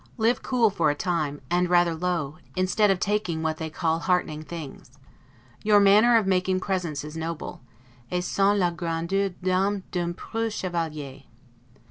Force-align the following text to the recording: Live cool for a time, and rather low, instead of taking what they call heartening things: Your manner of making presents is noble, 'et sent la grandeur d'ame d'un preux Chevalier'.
Live 0.17 0.41
cool 0.41 0.71
for 0.71 0.89
a 0.89 0.95
time, 0.95 1.39
and 1.51 1.69
rather 1.69 1.93
low, 1.93 2.39
instead 2.55 2.89
of 2.89 2.99
taking 2.99 3.43
what 3.43 3.57
they 3.57 3.69
call 3.69 3.99
heartening 3.99 4.41
things: 4.41 4.97
Your 5.63 5.79
manner 5.79 6.17
of 6.17 6.25
making 6.25 6.59
presents 6.59 7.03
is 7.03 7.15
noble, 7.15 7.61
'et 8.09 8.23
sent 8.23 8.57
la 8.57 8.71
grandeur 8.71 9.29
d'ame 9.29 9.83
d'un 9.91 10.15
preux 10.15 10.49
Chevalier'. 10.49 11.25